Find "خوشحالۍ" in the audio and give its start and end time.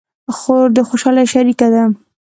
0.87-1.25